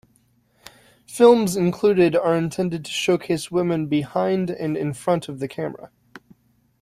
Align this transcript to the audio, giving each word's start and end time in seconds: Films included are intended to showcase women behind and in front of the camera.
Films 1.05 1.55
included 1.55 2.15
are 2.15 2.35
intended 2.35 2.83
to 2.85 2.89
showcase 2.89 3.51
women 3.51 3.85
behind 3.85 4.49
and 4.49 4.75
in 4.75 4.93
front 4.93 5.29
of 5.29 5.37
the 5.37 5.47
camera. 5.47 5.91